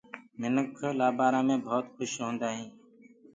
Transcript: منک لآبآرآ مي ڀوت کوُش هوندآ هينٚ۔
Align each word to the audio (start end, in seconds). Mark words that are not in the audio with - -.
منک 0.39 0.77
لآبآرآ 0.99 1.39
مي 1.47 1.55
ڀوت 1.65 1.85
کوُش 1.95 2.11
هوندآ 2.23 2.49
هينٚ۔ 2.57 2.73